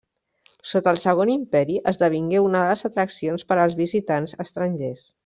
Sota 0.69 0.93
el 0.95 0.99
Segon 1.01 1.31
Imperi 1.33 1.75
esdevingué 1.91 2.41
una 2.45 2.63
de 2.63 2.71
les 2.71 2.83
atraccions 2.89 3.47
per 3.53 3.59
als 3.65 3.77
visitants 3.83 4.35
estrangers. 4.47 5.05